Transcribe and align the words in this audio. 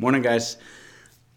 Morning, 0.00 0.22
guys. 0.22 0.56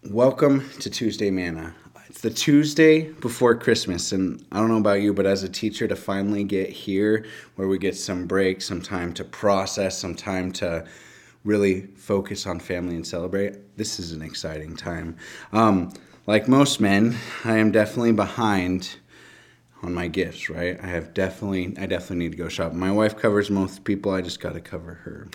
Welcome 0.06 0.70
to 0.80 0.90
Tuesday 0.90 1.30
Manna. 1.30 1.76
It's 2.08 2.22
the 2.22 2.30
Tuesday 2.30 3.12
before 3.12 3.56
Christmas, 3.56 4.14
and 4.14 4.46
I 4.54 4.60
don't 4.60 4.70
know 4.70 4.78
about 4.78 5.02
you, 5.02 5.14
but 5.14 5.26
as 5.26 5.44
a 5.44 5.50
teacher, 5.50 5.86
to 5.86 5.98
finally 5.98 6.46
get 6.46 6.70
here 6.70 7.26
where 7.58 7.68
we 7.68 7.78
get 7.78 7.98
some 7.98 8.26
break, 8.26 8.62
some 8.62 8.82
time 8.82 9.14
to 9.16 9.26
process, 9.26 9.98
some 9.98 10.16
time 10.16 10.54
to 10.54 10.88
really 11.44 11.88
focus 11.98 12.48
on 12.48 12.62
family 12.62 12.96
and 12.96 13.06
celebrate, 13.06 13.76
this 13.76 14.00
is 14.00 14.14
an 14.14 14.22
exciting 14.22 14.78
time. 14.78 15.18
Um, 15.52 15.92
like 16.26 16.48
most 16.48 16.80
men, 16.80 17.18
I 17.44 17.58
am 17.58 17.70
definitely 17.70 18.14
behind 18.14 18.96
on 19.82 19.94
my 19.94 20.08
gifts, 20.08 20.50
right? 20.50 20.80
I 20.82 20.88
have 20.88 21.14
definitely, 21.14 21.76
I 21.78 21.86
definitely 21.86 22.16
need 22.16 22.32
to 22.32 22.38
go 22.38 22.48
shopping. 22.48 22.80
My 22.80 22.94
wife 22.94 23.18
covers 23.18 23.52
most 23.52 23.84
people, 23.84 24.14
I 24.14 24.22
just 24.22 24.40
got 24.40 24.54
to 24.54 24.62
cover 24.62 24.94
her. 25.04 25.28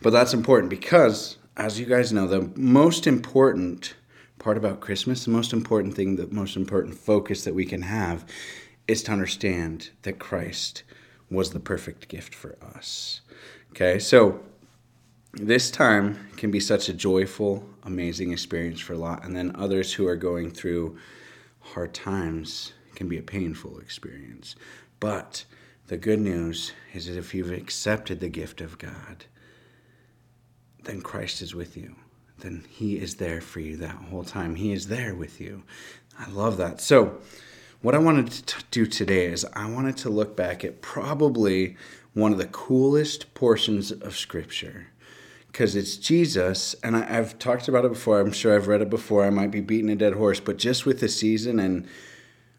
But 0.00 0.10
that's 0.10 0.34
important 0.34 0.68
because, 0.68 1.38
as 1.56 1.78
you 1.78 1.86
guys 1.86 2.12
know, 2.12 2.26
the 2.26 2.50
most 2.56 3.06
important 3.06 3.94
part 4.38 4.56
about 4.56 4.80
Christmas, 4.80 5.24
the 5.24 5.30
most 5.30 5.52
important 5.52 5.94
thing, 5.94 6.16
the 6.16 6.26
most 6.28 6.56
important 6.56 6.96
focus 6.96 7.44
that 7.44 7.54
we 7.54 7.64
can 7.64 7.82
have 7.82 8.24
is 8.88 9.02
to 9.04 9.12
understand 9.12 9.90
that 10.02 10.18
Christ 10.18 10.82
was 11.30 11.50
the 11.50 11.60
perfect 11.60 12.08
gift 12.08 12.34
for 12.34 12.56
us. 12.74 13.20
Okay, 13.70 13.98
so 13.98 14.40
this 15.32 15.70
time 15.70 16.28
can 16.36 16.50
be 16.50 16.60
such 16.60 16.88
a 16.88 16.92
joyful, 16.92 17.66
amazing 17.84 18.32
experience 18.32 18.80
for 18.80 18.94
a 18.94 18.98
lot, 18.98 19.24
and 19.24 19.34
then 19.34 19.52
others 19.54 19.94
who 19.94 20.06
are 20.06 20.16
going 20.16 20.50
through 20.50 20.98
hard 21.60 21.94
times 21.94 22.72
can 22.94 23.08
be 23.08 23.18
a 23.18 23.22
painful 23.22 23.78
experience. 23.78 24.56
But 25.00 25.44
the 25.86 25.96
good 25.96 26.20
news 26.20 26.72
is 26.92 27.06
that 27.06 27.16
if 27.16 27.34
you've 27.34 27.52
accepted 27.52 28.20
the 28.20 28.28
gift 28.28 28.60
of 28.60 28.78
God, 28.78 29.24
then 30.84 31.02
Christ 31.02 31.42
is 31.42 31.54
with 31.54 31.76
you. 31.76 31.94
Then 32.38 32.64
He 32.68 32.96
is 32.96 33.16
there 33.16 33.40
for 33.40 33.60
you 33.60 33.76
that 33.78 33.96
whole 33.96 34.24
time. 34.24 34.56
He 34.56 34.72
is 34.72 34.88
there 34.88 35.14
with 35.14 35.40
you. 35.40 35.62
I 36.18 36.30
love 36.30 36.56
that. 36.58 36.80
So, 36.80 37.18
what 37.80 37.94
I 37.94 37.98
wanted 37.98 38.30
to 38.30 38.64
do 38.70 38.86
today 38.86 39.26
is 39.26 39.44
I 39.54 39.68
wanted 39.68 39.96
to 39.98 40.10
look 40.10 40.36
back 40.36 40.64
at 40.64 40.82
probably 40.82 41.76
one 42.14 42.30
of 42.30 42.38
the 42.38 42.46
coolest 42.46 43.34
portions 43.34 43.90
of 43.90 44.16
Scripture 44.16 44.88
because 45.52 45.76
it's 45.76 45.96
Jesus, 45.96 46.74
and 46.82 46.96
I, 46.96 47.04
have 47.04 47.38
talked 47.38 47.68
about 47.68 47.84
it 47.84 47.92
before. 47.92 48.20
I'm 48.20 48.32
sure 48.32 48.54
I've 48.54 48.68
read 48.68 48.80
it 48.80 48.88
before. 48.88 49.24
I 49.24 49.30
might 49.30 49.50
be 49.50 49.60
beating 49.60 49.90
a 49.90 49.96
dead 49.96 50.14
horse, 50.14 50.40
but 50.40 50.56
just 50.56 50.86
with 50.86 51.00
the 51.00 51.08
season 51.08 51.60
and 51.60 51.86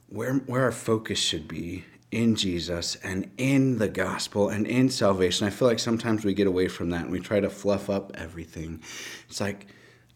where 0.09 0.35
where 0.35 0.63
our 0.63 0.71
focus 0.71 1.17
should 1.17 1.47
be 1.47 1.85
in 2.13 2.35
Jesus 2.35 2.95
and 2.97 3.29
in 3.37 3.77
the 3.77 3.89
gospel 3.89 4.49
and 4.49 4.67
in 4.67 4.89
salvation. 4.89 5.47
I 5.47 5.49
feel 5.49 5.67
like 5.67 5.79
sometimes 5.79 6.23
we 6.23 6.33
get 6.33 6.47
away 6.47 6.67
from 6.67 6.89
that 6.91 7.03
and 7.03 7.11
we 7.11 7.19
try 7.19 7.39
to 7.39 7.49
fluff 7.49 7.89
up 7.89 8.11
everything. 8.15 8.81
It's 9.29 9.41
like 9.41 9.67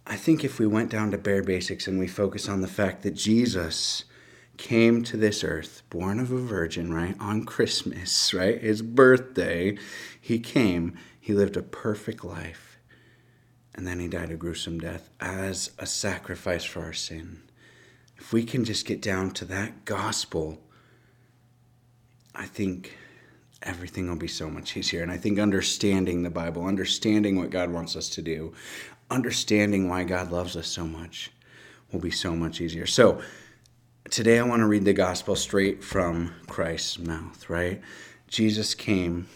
I 0.06 0.16
think 0.16 0.44
if 0.44 0.60
we 0.60 0.68
went 0.68 0.90
down 0.90 1.12
to 1.12 1.18
bare 1.18 1.44
basics 1.44 1.88
and 1.88 2.00
we 2.00 2.08
focus 2.08 2.48
on 2.48 2.62
the 2.62 2.68
fact 2.68 3.04
that 3.04 3.16
Jesus 3.16 4.06
came 4.56 5.04
to 5.04 5.18
this 5.18 5.44
earth, 5.44 5.84
born 5.90 6.20
of 6.20 6.32
a 6.32 6.38
virgin, 6.38 6.94
right, 6.94 7.16
on 7.20 7.44
Christmas, 7.44 8.34
right, 8.34 8.62
his 8.62 8.82
birthday, 8.82 9.78
he 10.20 10.40
came, 10.40 10.98
he 11.20 11.34
lived 11.34 11.58
a 11.58 11.62
perfect 11.62 12.24
life, 12.24 12.80
and 13.76 13.86
then 13.86 14.00
he 14.00 14.08
died 14.08 14.32
a 14.32 14.38
gruesome 14.38 14.80
death 14.80 15.10
as 15.20 15.72
a 15.78 15.86
sacrifice 15.86 16.64
for 16.64 16.82
our 16.82 16.94
sin 16.94 17.42
if 18.18 18.34
we 18.34 18.44
can 18.44 18.66
just 18.66 18.86
get 18.86 19.02
down 19.02 19.32
to 19.32 19.46
that 19.46 19.86
gospel, 19.86 20.60
I 22.38 22.46
think 22.46 22.96
everything 23.64 24.08
will 24.08 24.16
be 24.16 24.28
so 24.28 24.50
much 24.50 24.78
easier. 24.78 25.02
And 25.02 25.12
I 25.12 25.18
think 25.18 25.40
understanding 25.40 26.22
the 26.22 26.30
Bible, 26.30 26.66
understanding 26.66 27.36
what 27.36 27.50
God 27.50 27.72
wants 27.72 27.96
us 27.96 28.10
to 28.10 28.22
do, 28.22 28.54
understanding 29.10 29.90
why 29.90 30.04
God 30.04 30.32
loves 30.32 30.56
us 30.56 30.68
so 30.68 30.86
much 30.86 31.32
will 31.92 32.00
be 32.00 32.12
so 32.12 32.36
much 32.36 32.62
easier. 32.62 32.86
So, 32.86 33.22
today 34.12 34.38
I 34.38 34.44
want 34.44 34.60
to 34.60 34.68
read 34.68 34.86
the 34.86 34.94
gospel 34.94 35.36
straight 35.36 35.84
from 35.84 36.34
Christ's 36.48 37.00
mouth, 37.00 37.50
right? 37.50 37.82
Jesus 38.28 38.76
came 38.76 39.28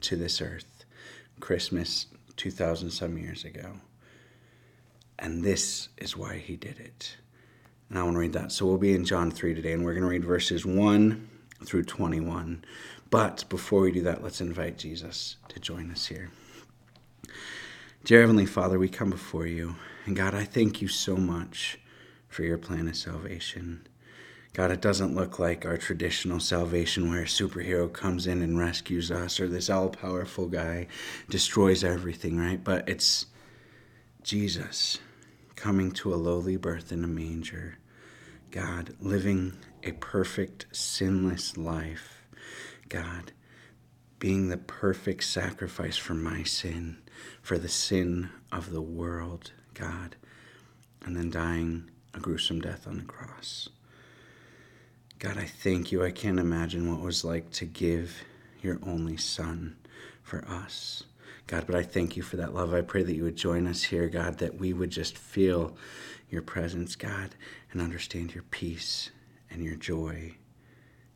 to 0.00 0.16
this 0.16 0.40
earth 0.40 0.84
Christmas 1.38 2.06
2000 2.36 2.90
some 2.90 3.16
years 3.16 3.44
ago. 3.44 3.74
And 5.18 5.44
this 5.44 5.88
is 5.98 6.16
why 6.16 6.38
he 6.38 6.56
did 6.56 6.80
it. 6.80 7.16
And 7.88 7.98
I 7.98 8.02
want 8.02 8.14
to 8.16 8.20
read 8.20 8.32
that. 8.32 8.50
So 8.50 8.66
we'll 8.66 8.78
be 8.78 8.94
in 8.94 9.04
John 9.04 9.30
3 9.30 9.54
today, 9.54 9.72
and 9.72 9.84
we're 9.84 9.92
going 9.92 10.02
to 10.02 10.08
read 10.08 10.24
verses 10.24 10.66
1 10.66 11.28
through 11.62 11.84
21. 11.84 12.64
But 13.10 13.44
before 13.48 13.80
we 13.80 13.92
do 13.92 14.02
that, 14.02 14.22
let's 14.22 14.40
invite 14.40 14.78
Jesus 14.78 15.36
to 15.48 15.60
join 15.60 15.90
us 15.90 16.06
here. 16.06 16.30
Dear 18.04 18.20
Heavenly 18.20 18.46
Father, 18.46 18.78
we 18.78 18.88
come 18.88 19.10
before 19.10 19.46
you. 19.46 19.76
And 20.06 20.16
God, 20.16 20.34
I 20.34 20.44
thank 20.44 20.82
you 20.82 20.88
so 20.88 21.16
much 21.16 21.78
for 22.28 22.42
your 22.42 22.58
plan 22.58 22.88
of 22.88 22.96
salvation. 22.96 23.86
God, 24.54 24.70
it 24.70 24.80
doesn't 24.80 25.14
look 25.14 25.38
like 25.38 25.64
our 25.64 25.78
traditional 25.78 26.40
salvation 26.40 27.08
where 27.08 27.22
a 27.22 27.26
superhero 27.26 27.90
comes 27.90 28.26
in 28.26 28.42
and 28.42 28.58
rescues 28.58 29.10
us 29.10 29.40
or 29.40 29.48
this 29.48 29.70
all 29.70 29.88
powerful 29.88 30.46
guy 30.46 30.88
destroys 31.30 31.84
everything, 31.84 32.38
right? 32.38 32.62
But 32.62 32.88
it's 32.88 33.26
Jesus 34.22 34.98
coming 35.56 35.92
to 35.92 36.12
a 36.12 36.16
lowly 36.16 36.56
birth 36.56 36.92
in 36.92 37.04
a 37.04 37.08
manger 37.08 37.78
God, 38.52 38.94
living 39.00 39.54
a 39.82 39.92
perfect, 39.92 40.66
sinless 40.72 41.56
life. 41.56 42.22
God, 42.88 43.32
being 44.18 44.48
the 44.48 44.58
perfect 44.58 45.24
sacrifice 45.24 45.96
for 45.96 46.14
my 46.14 46.42
sin, 46.42 46.98
for 47.40 47.58
the 47.58 47.68
sin 47.68 48.30
of 48.50 48.70
the 48.70 48.82
world, 48.82 49.52
God, 49.74 50.16
and 51.04 51.16
then 51.16 51.30
dying 51.30 51.90
a 52.14 52.20
gruesome 52.20 52.60
death 52.60 52.86
on 52.86 52.98
the 52.98 53.04
cross. 53.04 53.68
God, 55.18 55.38
I 55.38 55.44
thank 55.44 55.90
you. 55.90 56.04
I 56.04 56.10
can't 56.10 56.38
imagine 56.38 56.90
what 56.90 57.00
it 57.00 57.04
was 57.04 57.24
like 57.24 57.50
to 57.52 57.64
give 57.64 58.24
your 58.60 58.78
only 58.84 59.16
Son 59.16 59.76
for 60.22 60.44
us. 60.46 61.04
God, 61.46 61.64
but 61.66 61.74
I 61.74 61.82
thank 61.82 62.16
you 62.16 62.22
for 62.22 62.36
that 62.36 62.54
love. 62.54 62.72
I 62.72 62.80
pray 62.82 63.02
that 63.02 63.14
you 63.14 63.24
would 63.24 63.36
join 63.36 63.66
us 63.66 63.84
here, 63.84 64.08
God, 64.08 64.38
that 64.38 64.58
we 64.58 64.72
would 64.72 64.90
just 64.90 65.18
feel 65.18 65.76
your 66.30 66.42
presence, 66.42 66.96
God, 66.96 67.34
and 67.72 67.80
understand 67.80 68.34
your 68.34 68.44
peace 68.44 69.10
and 69.52 69.62
your 69.62 69.76
joy 69.76 70.34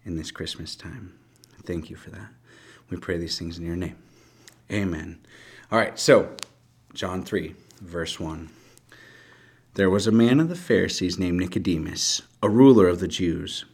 in 0.05 0.17
this 0.17 0.31
Christmas 0.31 0.77
time. 0.77 1.19
Thank 1.65 1.91
you 1.91 1.97
for 1.97 2.11
that. 2.11 2.29
We 2.91 2.97
pray 2.97 3.19
these 3.19 3.39
things 3.39 3.59
in 3.59 3.67
your 3.67 3.77
name. 3.77 3.97
Amen. 4.71 5.19
All 5.71 5.79
right, 5.79 5.99
so 5.99 6.37
John 6.95 7.25
3, 7.25 7.55
verse 7.81 8.21
1. 8.21 8.49
There 9.75 9.91
was 9.91 10.07
a 10.07 10.13
man 10.13 10.41
of 10.41 10.49
the 10.49 10.57
Pharisees 10.57 11.19
named 11.19 11.39
Nicodemus, 11.39 12.23
a 12.43 12.49
ruler 12.49 12.89
of 12.89 13.01
the 13.01 13.09
Jews. 13.09 13.65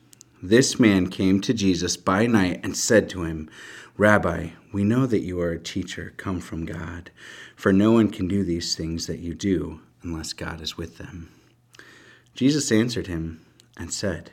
This 0.42 0.80
man 0.80 1.08
came 1.08 1.40
to 1.42 1.54
Jesus 1.54 1.96
by 1.96 2.26
night 2.26 2.60
and 2.64 2.76
said 2.76 3.08
to 3.10 3.22
him, 3.22 3.48
Rabbi, 3.96 4.48
we 4.72 4.82
know 4.82 5.06
that 5.06 5.20
you 5.20 5.40
are 5.40 5.52
a 5.52 5.60
teacher 5.60 6.14
come 6.16 6.40
from 6.40 6.64
God, 6.64 7.10
for 7.54 7.72
no 7.72 7.92
one 7.92 8.10
can 8.10 8.26
do 8.26 8.42
these 8.42 8.74
things 8.74 9.06
that 9.06 9.20
you 9.20 9.34
do 9.34 9.80
unless 10.02 10.32
God 10.32 10.60
is 10.60 10.76
with 10.76 10.98
them. 10.98 11.30
Jesus 12.34 12.72
answered 12.72 13.06
him 13.06 13.40
and 13.76 13.92
said, 13.92 14.32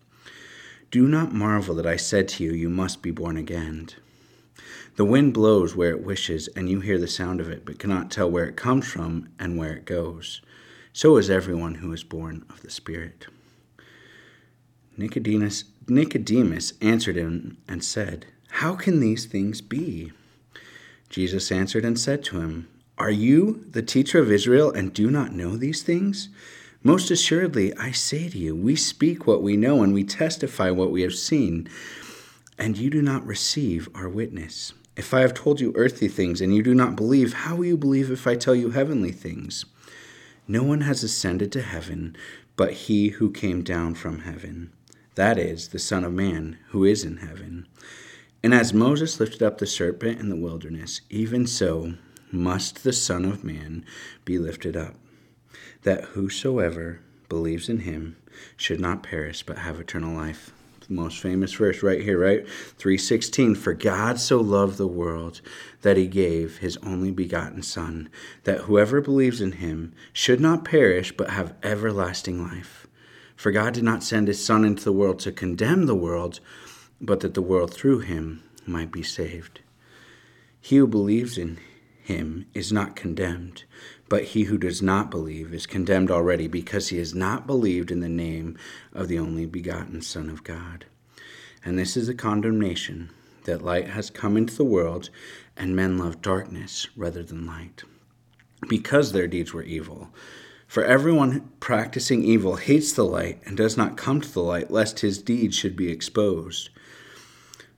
Do 0.91 1.07
not 1.07 1.33
marvel 1.33 1.73
that 1.75 1.87
I 1.87 1.95
said 1.95 2.27
to 2.29 2.43
you, 2.43 2.53
You 2.53 2.69
must 2.69 3.01
be 3.01 3.11
born 3.11 3.37
again. 3.37 3.89
The 4.97 5.05
wind 5.05 5.33
blows 5.33 5.75
where 5.75 5.89
it 5.89 6.03
wishes, 6.03 6.47
and 6.49 6.69
you 6.69 6.81
hear 6.81 6.99
the 6.99 7.07
sound 7.07 7.41
of 7.41 7.49
it, 7.49 7.65
but 7.65 7.79
cannot 7.79 8.11
tell 8.11 8.29
where 8.29 8.45
it 8.45 8.55
comes 8.55 8.87
from 8.87 9.29
and 9.39 9.57
where 9.57 9.73
it 9.73 9.85
goes. 9.85 10.41
So 10.93 11.17
is 11.17 11.29
everyone 11.29 11.75
who 11.75 11.91
is 11.93 12.03
born 12.03 12.45
of 12.49 12.61
the 12.61 12.69
Spirit. 12.69 13.25
Nicodemus, 14.97 15.63
Nicodemus 15.87 16.73
answered 16.81 17.15
him 17.15 17.57
and 17.67 17.83
said, 17.83 18.27
How 18.49 18.75
can 18.75 18.99
these 18.99 19.25
things 19.25 19.61
be? 19.61 20.11
Jesus 21.09 21.51
answered 21.51 21.85
and 21.85 21.97
said 21.97 22.23
to 22.25 22.41
him, 22.41 22.67
are 23.01 23.09
you 23.09 23.65
the 23.67 23.81
teacher 23.81 24.19
of 24.19 24.31
Israel 24.31 24.69
and 24.69 24.93
do 24.93 25.09
not 25.09 25.33
know 25.33 25.57
these 25.57 25.81
things? 25.81 26.29
Most 26.83 27.11
assuredly, 27.11 27.75
I 27.77 27.91
say 27.91 28.29
to 28.29 28.37
you, 28.37 28.55
we 28.55 28.75
speak 28.75 29.27
what 29.27 29.43
we 29.43 29.55
know 29.55 29.83
and 29.83 29.93
we 29.93 30.03
testify 30.03 30.71
what 30.71 30.91
we 30.91 31.03
have 31.03 31.13
seen, 31.13 31.69
and 32.57 32.77
you 32.77 32.89
do 32.89 33.01
not 33.01 33.25
receive 33.25 33.87
our 33.93 34.09
witness. 34.09 34.73
If 34.95 35.13
I 35.13 35.21
have 35.21 35.33
told 35.33 35.61
you 35.61 35.73
earthly 35.75 36.07
things 36.07 36.41
and 36.41 36.55
you 36.55 36.63
do 36.63 36.73
not 36.73 36.95
believe, 36.95 37.33
how 37.33 37.55
will 37.55 37.65
you 37.65 37.77
believe 37.77 38.11
if 38.11 38.25
I 38.27 38.35
tell 38.35 38.55
you 38.55 38.71
heavenly 38.71 39.11
things? 39.11 39.65
No 40.47 40.63
one 40.63 40.81
has 40.81 41.03
ascended 41.03 41.51
to 41.53 41.61
heaven 41.61 42.17
but 42.61 42.73
he 42.73 43.09
who 43.09 43.31
came 43.31 43.63
down 43.63 43.95
from 43.95 44.19
heaven, 44.19 44.71
that 45.15 45.39
is, 45.39 45.69
the 45.69 45.79
Son 45.79 46.03
of 46.03 46.13
Man 46.13 46.57
who 46.69 46.83
is 46.83 47.03
in 47.03 47.17
heaven. 47.17 47.67
And 48.43 48.53
as 48.53 48.73
Moses 48.73 49.19
lifted 49.19 49.41
up 49.41 49.57
the 49.57 49.65
serpent 49.65 50.19
in 50.19 50.29
the 50.29 50.35
wilderness, 50.35 51.01
even 51.09 51.47
so 51.47 51.93
must 52.31 52.83
the 52.83 52.93
Son 52.93 53.25
of 53.25 53.43
Man 53.43 53.85
be 54.25 54.37
lifted 54.37 54.77
up, 54.77 54.95
that 55.83 56.05
whosoever 56.05 57.01
believes 57.29 57.69
in 57.69 57.79
him 57.79 58.17
should 58.57 58.79
not 58.79 59.03
perish 59.03 59.43
but 59.43 59.59
have 59.59 59.79
eternal 59.79 60.15
life 60.15 60.51
most 60.91 61.19
famous 61.19 61.53
verse 61.53 61.81
right 61.81 62.01
here, 62.01 62.19
right? 62.19 62.47
316 62.77 63.55
For 63.55 63.73
God 63.73 64.19
so 64.19 64.39
loved 64.39 64.77
the 64.77 64.87
world 64.87 65.41
that 65.81 65.97
he 65.97 66.07
gave 66.07 66.57
his 66.57 66.77
only 66.77 67.11
begotten 67.11 67.63
Son, 67.63 68.09
that 68.43 68.61
whoever 68.61 69.01
believes 69.01 69.41
in 69.41 69.53
him 69.53 69.93
should 70.13 70.39
not 70.39 70.65
perish 70.65 71.11
but 71.15 71.31
have 71.31 71.55
everlasting 71.63 72.43
life. 72.43 72.87
For 73.35 73.51
God 73.51 73.73
did 73.73 73.83
not 73.83 74.03
send 74.03 74.27
his 74.27 74.43
Son 74.43 74.63
into 74.63 74.83
the 74.83 74.91
world 74.91 75.19
to 75.19 75.31
condemn 75.31 75.85
the 75.85 75.95
world, 75.95 76.39
but 76.99 77.21
that 77.21 77.33
the 77.33 77.41
world 77.41 77.73
through 77.73 77.99
him 77.99 78.43
might 78.67 78.91
be 78.91 79.03
saved. 79.03 79.61
He 80.59 80.77
who 80.77 80.85
believes 80.85 81.37
in 81.37 81.57
him 82.03 82.45
is 82.53 82.71
not 82.71 82.95
condemned, 82.95 83.63
but 84.11 84.25
he 84.25 84.43
who 84.43 84.57
does 84.57 84.81
not 84.81 85.09
believe 85.09 85.53
is 85.53 85.65
condemned 85.65 86.11
already 86.11 86.45
because 86.45 86.89
he 86.89 86.97
has 86.97 87.15
not 87.15 87.47
believed 87.47 87.89
in 87.89 88.01
the 88.01 88.09
name 88.09 88.57
of 88.91 89.07
the 89.07 89.17
only 89.17 89.45
begotten 89.45 90.01
Son 90.01 90.29
of 90.29 90.43
God. 90.43 90.83
And 91.63 91.79
this 91.79 91.95
is 91.95 92.07
the 92.07 92.13
condemnation 92.13 93.09
that 93.45 93.63
light 93.63 93.87
has 93.87 94.09
come 94.09 94.35
into 94.35 94.53
the 94.53 94.65
world, 94.65 95.09
and 95.55 95.77
men 95.77 95.97
love 95.97 96.21
darkness 96.21 96.89
rather 96.97 97.23
than 97.23 97.47
light, 97.47 97.83
because 98.67 99.13
their 99.13 99.27
deeds 99.27 99.53
were 99.53 99.63
evil. 99.63 100.09
For 100.67 100.83
everyone 100.83 101.49
practicing 101.61 102.21
evil 102.21 102.57
hates 102.57 102.91
the 102.91 103.05
light 103.05 103.41
and 103.45 103.55
does 103.55 103.77
not 103.77 103.95
come 103.95 104.19
to 104.19 104.33
the 104.33 104.41
light, 104.41 104.69
lest 104.69 104.99
his 104.99 105.21
deeds 105.21 105.55
should 105.55 105.77
be 105.77 105.89
exposed. 105.89 106.69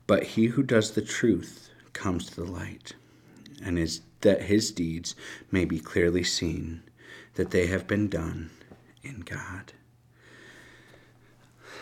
But 0.08 0.24
he 0.24 0.48
who 0.48 0.64
does 0.64 0.94
the 0.94 1.04
truth 1.04 1.70
comes 1.94 2.26
to 2.32 2.44
the 2.44 2.52
light, 2.52 2.94
and 3.64 3.78
is 3.78 4.02
that 4.24 4.44
his 4.44 4.72
deeds 4.72 5.16
may 5.52 5.64
be 5.64 5.80
clearly 5.80 6.24
seen, 6.24 6.84
that 7.36 7.52
they 7.52 7.68
have 7.68 7.88
been 7.88 8.10
done 8.10 8.50
in 9.04 9.22
God. 9.22 9.74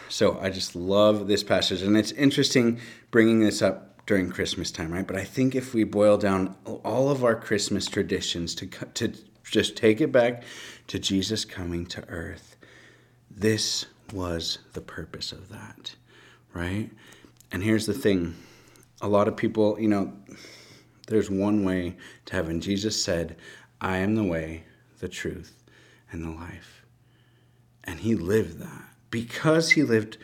So 0.09 0.38
I 0.41 0.49
just 0.49 0.75
love 0.75 1.27
this 1.27 1.43
passage. 1.43 1.81
And 1.81 1.95
it's 1.95 2.11
interesting 2.11 2.79
bringing 3.11 3.39
this 3.39 3.61
up 3.61 4.05
during 4.05 4.29
Christmas 4.29 4.71
time, 4.71 4.91
right? 4.91 5.07
But 5.07 5.15
I 5.15 5.23
think 5.23 5.55
if 5.55 5.73
we 5.73 5.85
boil 5.85 6.17
down 6.17 6.55
all 6.65 7.09
of 7.09 7.23
our 7.23 7.35
Christmas 7.35 7.88
traditions 7.88 8.53
to, 8.55 8.67
to 8.67 9.13
just 9.43 9.77
take 9.77 10.01
it 10.01 10.11
back 10.11 10.43
to 10.88 10.99
Jesus 10.99 11.45
coming 11.45 11.85
to 11.88 12.07
earth, 12.09 12.57
this 13.29 13.85
was 14.11 14.59
the 14.73 14.81
purpose 14.81 15.31
of 15.31 15.49
that, 15.49 15.95
right? 16.53 16.89
And 17.51 17.63
here's 17.63 17.85
the 17.85 17.93
thing 17.93 18.35
a 19.01 19.07
lot 19.07 19.27
of 19.27 19.35
people, 19.35 19.79
you 19.79 19.88
know, 19.88 20.13
there's 21.07 21.30
one 21.30 21.63
way 21.63 21.95
to 22.25 22.36
heaven. 22.36 22.62
Jesus 22.62 23.03
said, 23.03 23.36
I 23.80 23.98
am 23.98 24.15
the 24.15 24.24
way, 24.24 24.63
the 25.00 25.09
truth, 25.09 25.63
and 26.12 26.24
the 26.24 26.30
life. 26.30 26.86
And 27.83 28.00
he 28.00 28.15
lived 28.15 28.59
that. 28.59 28.89
Because 29.09 29.71
he 29.71 29.83
lived 29.83 30.18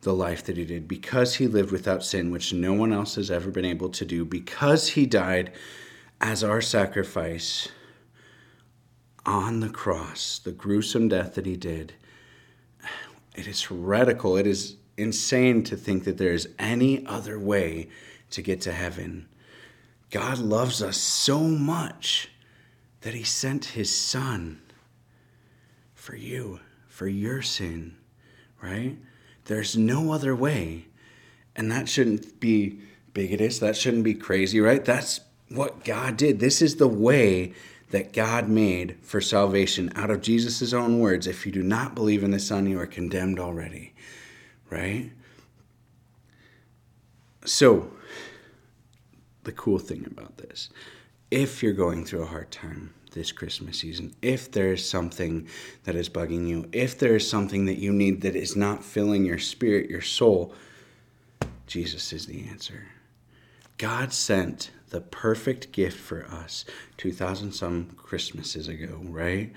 the 0.00 0.14
life 0.14 0.44
that 0.44 0.56
he 0.56 0.64
did, 0.64 0.88
because 0.88 1.36
he 1.36 1.46
lived 1.46 1.70
without 1.70 2.02
sin, 2.02 2.32
which 2.32 2.52
no 2.52 2.72
one 2.72 2.92
else 2.92 3.14
has 3.14 3.30
ever 3.30 3.50
been 3.50 3.64
able 3.64 3.88
to 3.90 4.04
do, 4.04 4.24
because 4.24 4.88
he 4.88 5.06
died 5.06 5.52
as 6.20 6.42
our 6.42 6.60
sacrifice 6.60 7.68
on 9.24 9.60
the 9.60 9.68
cross, 9.68 10.40
the 10.40 10.50
gruesome 10.50 11.08
death 11.08 11.34
that 11.34 11.46
he 11.46 11.56
did, 11.56 11.94
it 13.34 13.46
is 13.46 13.62
heretical. 13.62 14.36
It 14.36 14.46
is 14.46 14.76
insane 14.96 15.62
to 15.64 15.76
think 15.76 16.04
that 16.04 16.18
there 16.18 16.32
is 16.32 16.48
any 16.58 17.06
other 17.06 17.38
way 17.38 17.88
to 18.30 18.42
get 18.42 18.60
to 18.62 18.72
heaven 18.72 19.28
God 20.12 20.38
loves 20.38 20.82
us 20.82 20.98
so 20.98 21.40
much 21.40 22.28
that 23.00 23.14
he 23.14 23.24
sent 23.24 23.64
his 23.64 23.92
son 23.92 24.60
for 25.94 26.14
you, 26.14 26.60
for 26.86 27.08
your 27.08 27.40
sin, 27.40 27.96
right? 28.62 28.98
There's 29.46 29.76
no 29.76 30.12
other 30.12 30.36
way. 30.36 30.86
And 31.56 31.72
that 31.72 31.88
shouldn't 31.88 32.38
be 32.40 32.78
bigotous. 33.14 33.58
That 33.58 33.76
shouldn't 33.76 34.04
be 34.04 34.14
crazy, 34.14 34.60
right? 34.60 34.84
That's 34.84 35.20
what 35.48 35.82
God 35.82 36.18
did. 36.18 36.40
This 36.40 36.60
is 36.60 36.76
the 36.76 36.88
way 36.88 37.54
that 37.90 38.12
God 38.12 38.48
made 38.48 38.98
for 39.02 39.20
salvation 39.20 39.90
out 39.96 40.10
of 40.10 40.20
Jesus' 40.20 40.74
own 40.74 41.00
words. 41.00 41.26
If 41.26 41.46
you 41.46 41.52
do 41.52 41.62
not 41.62 41.94
believe 41.94 42.22
in 42.22 42.30
the 42.32 42.38
Son, 42.38 42.66
you 42.66 42.78
are 42.78 42.86
condemned 42.86 43.38
already, 43.38 43.94
right? 44.70 45.10
So, 47.44 47.90
the 49.44 49.52
cool 49.52 49.78
thing 49.78 50.04
about 50.06 50.38
this. 50.38 50.70
If 51.30 51.62
you're 51.62 51.72
going 51.72 52.04
through 52.04 52.22
a 52.22 52.26
hard 52.26 52.50
time 52.50 52.92
this 53.12 53.32
Christmas 53.32 53.78
season, 53.78 54.14
if 54.22 54.50
there's 54.50 54.88
something 54.88 55.48
that 55.84 55.96
is 55.96 56.08
bugging 56.08 56.48
you, 56.48 56.68
if 56.72 56.98
there's 56.98 57.28
something 57.28 57.66
that 57.66 57.78
you 57.78 57.92
need 57.92 58.22
that 58.22 58.36
is 58.36 58.56
not 58.56 58.84
filling 58.84 59.24
your 59.24 59.38
spirit, 59.38 59.90
your 59.90 60.00
soul, 60.00 60.54
Jesus 61.66 62.12
is 62.12 62.26
the 62.26 62.46
answer. 62.48 62.86
God 63.78 64.12
sent 64.12 64.70
the 64.90 65.00
perfect 65.00 65.72
gift 65.72 65.98
for 65.98 66.26
us 66.26 66.64
2,000 66.98 67.52
some 67.52 67.90
Christmases 67.96 68.68
ago, 68.68 69.00
right? 69.04 69.52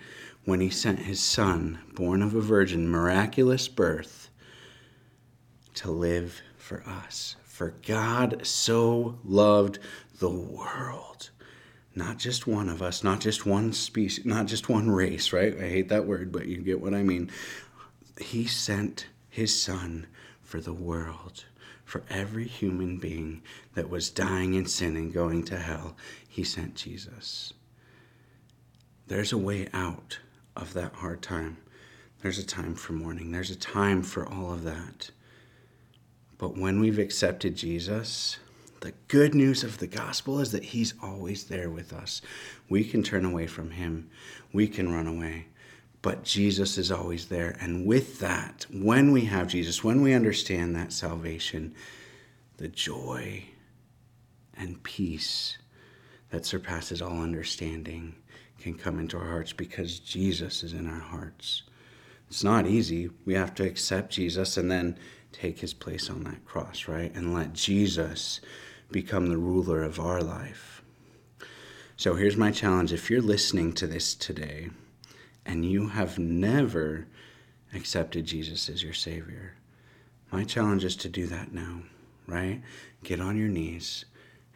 When 0.46 0.62
he 0.62 0.70
sent 0.70 1.00
his 1.00 1.20
son, 1.20 1.80
born 1.94 2.22
of 2.22 2.34
a 2.34 2.42
virgin, 2.42 2.90
miraculous 2.90 3.68
birth, 3.68 4.30
to 5.76 5.92
live 5.92 6.42
for 6.58 6.84
us, 6.88 7.36
for 7.56 7.74
God 7.88 8.46
so 8.46 9.18
loved 9.24 9.80
the 10.19 10.30
world. 10.30 11.30
Not 11.96 12.18
just 12.18 12.48
one 12.48 12.68
of 12.68 12.81
us, 12.81 13.02
not 13.02 13.22
just 13.22 13.46
one 13.46 13.72
species, 13.72 14.25
not 14.25 14.48
just 14.48 14.68
one 14.68 14.92
race, 14.92 15.31
right? 15.31 15.57
I 15.57 15.69
hate 15.69 15.88
that 15.88 16.06
word, 16.06 16.34
but 16.34 16.48
you 16.48 16.58
get 16.58 16.82
what 16.82 16.94
I 16.94 17.01
mean. 17.01 17.32
He 18.20 18.46
sent 18.46 19.08
his 19.29 19.58
son 19.58 20.06
for 20.44 20.60
the 20.60 20.74
world, 20.74 21.46
for 21.86 22.03
every 22.10 22.44
human 22.44 22.98
being 22.98 23.41
that 23.74 23.89
was 23.89 24.10
dying 24.10 24.56
in 24.56 24.65
sin 24.65 24.98
and 24.98 25.13
going 25.13 25.46
to 25.46 25.58
hell. 25.58 25.96
He 26.27 26.44
sent 26.44 26.75
Jesus. 26.75 27.53
There's 29.08 29.32
a 29.32 29.38
way 29.38 29.70
out 29.72 30.20
of 30.58 30.74
that 30.74 30.96
hard 30.96 31.22
time. 31.22 31.56
There's 32.22 32.38
a 32.38 32.46
time 32.46 32.75
for 32.75 32.91
mourning. 32.91 33.32
There's 33.32 33.50
a 33.50 33.56
time 33.56 34.03
for 34.03 34.27
all 34.27 34.51
of 34.51 34.65
that. 34.65 35.12
But 36.38 36.58
when 36.58 36.80
we've 36.80 37.00
accepted 37.00 37.56
Jesus, 37.56 38.38
the 38.82 38.94
good 39.08 39.34
news 39.34 39.63
of 39.63 39.77
the 39.77 39.88
gospel 39.88 40.39
is 40.39 40.51
that 40.51 40.65
He's 40.65 40.94
always 41.01 41.46
there 41.46 41.70
with 41.70 41.94
us. 41.94 42.22
We 42.70 42.84
can 42.84 43.04
turn 43.04 43.25
away 43.25 43.48
from 43.48 43.72
Him, 43.72 44.10
we 44.54 44.68
can 44.68 44.94
run 44.94 45.08
away, 45.08 45.48
but 46.01 46.24
Jesus 46.24 46.77
is 46.77 46.92
always 46.92 47.27
there. 47.27 47.58
And 47.62 47.86
with 47.86 48.20
that, 48.20 48.65
when 48.72 49.12
we 49.12 49.25
have 49.25 49.48
Jesus, 49.48 49.84
when 49.84 50.01
we 50.01 50.13
understand 50.13 50.75
that 50.75 50.94
salvation, 50.94 51.74
the 52.58 52.68
joy 52.68 53.46
and 54.58 54.82
peace 54.84 55.58
that 56.30 56.46
surpasses 56.46 57.01
all 57.01 57.22
understanding 57.22 58.15
can 58.60 58.75
come 58.75 59.00
into 59.00 59.18
our 59.18 59.27
hearts 59.27 59.54
because 59.54 60.00
Jesus 60.00 60.63
is 60.63 60.74
in 60.74 60.88
our 60.88 61.00
hearts. 61.00 61.63
It's 62.30 62.44
not 62.44 62.68
easy. 62.68 63.10
We 63.25 63.34
have 63.36 63.54
to 63.56 63.63
accept 63.63 64.13
Jesus 64.13 64.58
and 64.58 64.72
then 64.72 64.98
take 65.36 65.60
his 65.60 65.74
place 65.74 66.10
on 66.10 66.24
that 66.24 66.46
cross, 66.46 66.88
right? 66.88 67.13
And 67.13 67.34
let 67.34 67.54
Jesus 67.54 68.39
become 68.92 69.27
the 69.27 69.38
ruler 69.38 69.84
of 69.84 70.00
our 70.00 70.22
life. 70.22 70.82
So 71.98 72.15
here's 72.15 72.38
my 72.38 72.51
challenge 72.51 72.94
if 72.94 73.10
you're 73.10 73.22
listening 73.22 73.74
to 73.74 73.88
this 73.88 74.15
today 74.15 74.70
and 75.46 75.65
you 75.65 75.89
have 75.89 76.18
never 76.18 77.08
accepted 77.74 78.25
Jesus 78.25 78.70
as 78.70 78.84
your 78.84 78.94
Savior, 78.94 79.56
my 80.32 80.44
challenge 80.44 80.84
is 80.84 80.96
to 80.98 81.10
do 81.10 81.27
that 81.27 81.54
now, 81.54 81.82
right? 82.27 82.62
Get 83.04 83.22
on 83.22 83.38
your 83.38 83.48
knees 83.48 84.06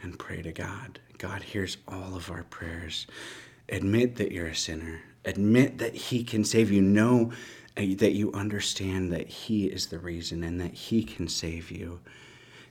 and 0.01 0.17
pray 0.19 0.41
to 0.41 0.51
God. 0.51 0.99
God 1.17 1.43
hears 1.43 1.77
all 1.87 2.15
of 2.15 2.31
our 2.31 2.43
prayers. 2.43 3.07
Admit 3.67 4.15
that 4.15 4.31
you're 4.31 4.47
a 4.47 4.55
sinner. 4.55 5.01
Admit 5.25 5.77
that 5.77 5.95
He 5.95 6.23
can 6.23 6.43
save 6.43 6.71
you. 6.71 6.81
Know 6.81 7.31
that 7.85 8.13
you 8.13 8.31
understand 8.33 9.11
that 9.13 9.27
He 9.27 9.65
is 9.65 9.87
the 9.87 9.99
reason 9.99 10.43
and 10.43 10.59
that 10.61 10.73
He 10.73 11.03
can 11.03 11.27
save 11.27 11.71
you. 11.71 11.99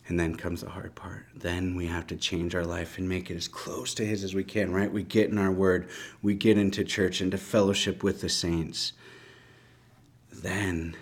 And 0.07 0.19
then 0.19 0.37
comes 0.37 0.63
the 0.63 0.71
hard 0.71 0.95
part. 0.95 1.27
Then 1.35 1.75
we 1.75 1.87
have 1.87 2.07
to 2.07 2.17
change 2.17 2.55
our 2.55 2.65
life 2.65 2.97
and 2.97 3.07
make 3.07 3.31
it 3.31 3.37
as 3.37 3.47
close 3.47 3.93
to 3.95 4.07
His 4.07 4.25
as 4.25 4.35
we 4.35 4.45
can, 4.45 4.73
right? 4.73 4.91
We 4.91 5.03
get 5.03 5.31
in 5.31 5.37
our 5.37 5.53
Word, 5.53 5.89
we 6.23 6.35
get 6.35 6.57
into 6.57 6.83
church, 6.83 7.21
into 7.21 7.37
fellowship 7.37 8.03
with 8.03 8.23
the 8.23 8.31
saints. 8.31 8.95
Then 10.33 10.97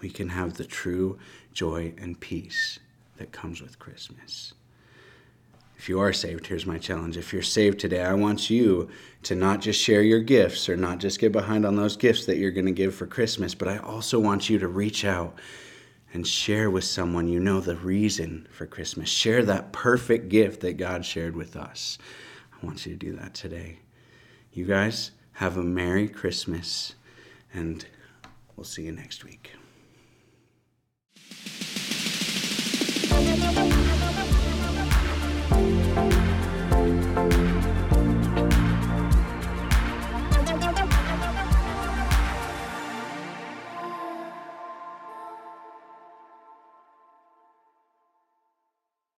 we 0.00 0.10
can 0.10 0.30
have 0.30 0.54
the 0.54 0.64
true 0.64 1.18
joy 1.52 1.92
and 1.98 2.18
peace 2.18 2.78
that 3.18 3.32
comes 3.32 3.60
with 3.60 3.78
Christmas. 3.78 4.54
If 5.78 5.88
you 5.88 6.00
are 6.00 6.12
saved, 6.12 6.48
here's 6.48 6.66
my 6.66 6.76
challenge. 6.76 7.16
If 7.16 7.32
you're 7.32 7.40
saved 7.40 7.78
today, 7.78 8.02
I 8.02 8.14
want 8.14 8.50
you 8.50 8.88
to 9.22 9.36
not 9.36 9.60
just 9.60 9.80
share 9.80 10.02
your 10.02 10.18
gifts 10.18 10.68
or 10.68 10.76
not 10.76 10.98
just 10.98 11.20
get 11.20 11.30
behind 11.30 11.64
on 11.64 11.76
those 11.76 11.96
gifts 11.96 12.26
that 12.26 12.36
you're 12.36 12.50
going 12.50 12.66
to 12.66 12.72
give 12.72 12.96
for 12.96 13.06
Christmas, 13.06 13.54
but 13.54 13.68
I 13.68 13.78
also 13.78 14.18
want 14.18 14.50
you 14.50 14.58
to 14.58 14.66
reach 14.66 15.04
out 15.04 15.38
and 16.12 16.26
share 16.26 16.68
with 16.68 16.82
someone 16.82 17.28
you 17.28 17.38
know 17.38 17.60
the 17.60 17.76
reason 17.76 18.48
for 18.50 18.66
Christmas. 18.66 19.08
Share 19.08 19.44
that 19.44 19.72
perfect 19.72 20.28
gift 20.28 20.62
that 20.62 20.78
God 20.78 21.04
shared 21.04 21.36
with 21.36 21.54
us. 21.54 21.96
I 22.60 22.66
want 22.66 22.84
you 22.84 22.92
to 22.94 22.98
do 22.98 23.12
that 23.16 23.34
today. 23.34 23.78
You 24.52 24.64
guys 24.64 25.12
have 25.34 25.56
a 25.56 25.62
Merry 25.62 26.08
Christmas, 26.08 26.96
and 27.54 27.86
we'll 28.56 28.64
see 28.64 28.82
you 28.82 28.92
next 28.92 29.24
week. 29.24 29.52